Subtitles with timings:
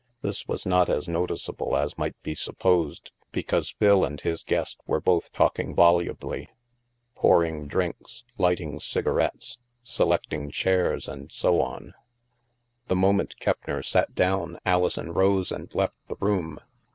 [0.23, 4.99] This was not as noticeable as might be supposed, because Phil and his guest were
[4.99, 6.49] both talking volubly,
[7.13, 11.93] pouring drinks, lighting cigarettes, selecting chairs, and so on.
[12.87, 16.57] The moment Keppner sat down, Alison rose and left the room.